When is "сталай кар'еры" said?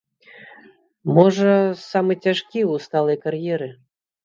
2.89-3.71